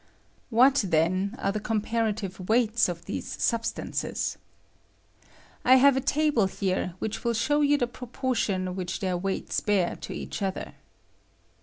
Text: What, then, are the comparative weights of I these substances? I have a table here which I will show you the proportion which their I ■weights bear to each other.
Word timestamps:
What, 0.49 0.83
then, 0.87 1.35
are 1.37 1.51
the 1.51 1.59
comparative 1.59 2.49
weights 2.49 2.89
of 2.89 3.01
I 3.01 3.01
these 3.05 3.39
substances? 3.39 4.35
I 5.63 5.75
have 5.75 5.95
a 5.95 6.01
table 6.01 6.47
here 6.47 6.95
which 6.97 7.19
I 7.19 7.21
will 7.23 7.35
show 7.35 7.61
you 7.61 7.77
the 7.77 7.85
proportion 7.85 8.75
which 8.75 8.99
their 8.99 9.15
I 9.15 9.19
■weights 9.19 9.63
bear 9.63 9.95
to 9.97 10.11
each 10.11 10.41
other. 10.41 10.73